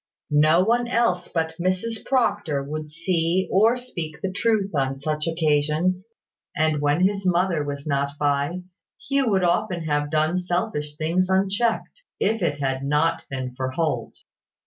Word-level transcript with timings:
No 0.33 0.63
one 0.63 0.87
else 0.87 1.27
but 1.27 1.53
Mrs 1.59 2.03
Proctor 2.03 2.63
would 2.63 2.89
see 2.89 3.47
or 3.51 3.77
speak 3.77 4.19
the 4.23 4.31
truth 4.31 4.73
on 4.73 4.97
such 4.97 5.27
occasions; 5.27 6.07
and 6.55 6.81
when 6.81 7.01
his 7.07 7.23
mother 7.23 7.63
was 7.63 7.85
not 7.85 8.17
by, 8.17 8.63
Hugh 9.07 9.29
would 9.29 9.43
often 9.43 9.83
have 9.83 10.09
done 10.09 10.39
selfish 10.39 10.95
things 10.97 11.29
unchecked, 11.29 12.01
if 12.19 12.41
it 12.41 12.57
had 12.59 12.83
not 12.83 13.25
been 13.29 13.53
for 13.55 13.69
Holt. 13.69 14.15